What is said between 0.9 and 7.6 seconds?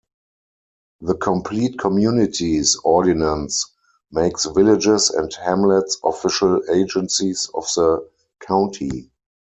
The "Complete Communities" ordinance makes villages and hamlets official agencies